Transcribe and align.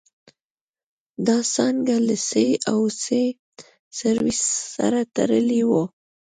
دا 1.27 1.37
څانګه 1.53 1.95
له 2.07 2.15
سي 2.29 2.47
او 2.71 2.79
سي 3.03 3.23
سرویسس 3.99 4.49
سره 4.75 4.99
تړلې 5.15 5.61
وه. 5.69 5.83